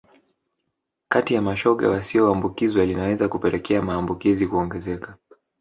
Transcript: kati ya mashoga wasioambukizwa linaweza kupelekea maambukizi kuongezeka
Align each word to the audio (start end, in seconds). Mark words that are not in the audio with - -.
kati 1.09 1.33
ya 1.33 1.41
mashoga 1.41 1.89
wasioambukizwa 1.89 2.85
linaweza 2.85 3.29
kupelekea 3.29 3.81
maambukizi 3.81 4.47
kuongezeka 4.47 5.17